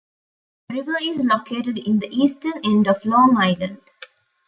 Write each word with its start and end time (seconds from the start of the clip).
The 0.69 0.77
river 0.77 0.95
is 0.99 1.23
located 1.23 1.77
in 1.77 1.99
the 1.99 2.07
eastern 2.09 2.53
end 2.65 2.87
of 2.87 3.05
Long 3.05 3.37
Island. 3.37 3.81